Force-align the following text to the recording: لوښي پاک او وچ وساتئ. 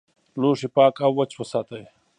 لوښي 0.39 0.67
پاک 0.75 0.95
او 1.05 1.11
وچ 1.17 1.31
وساتئ. 1.39 1.83